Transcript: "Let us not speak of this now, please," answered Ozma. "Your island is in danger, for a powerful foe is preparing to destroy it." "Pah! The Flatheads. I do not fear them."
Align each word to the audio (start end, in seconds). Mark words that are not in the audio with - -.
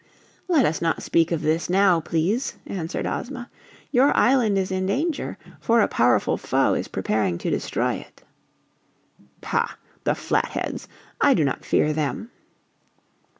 "Let 0.47 0.65
us 0.65 0.81
not 0.81 1.03
speak 1.03 1.31
of 1.31 1.43
this 1.43 1.69
now, 1.69 1.99
please," 1.99 2.55
answered 2.65 3.05
Ozma. 3.05 3.51
"Your 3.91 4.17
island 4.17 4.57
is 4.57 4.71
in 4.71 4.87
danger, 4.87 5.37
for 5.59 5.79
a 5.79 5.87
powerful 5.87 6.37
foe 6.37 6.73
is 6.73 6.87
preparing 6.87 7.37
to 7.37 7.51
destroy 7.51 7.97
it." 7.97 8.23
"Pah! 9.41 9.75
The 10.03 10.15
Flatheads. 10.15 10.87
I 11.21 11.35
do 11.35 11.43
not 11.43 11.63
fear 11.63 11.93
them." 11.93 12.31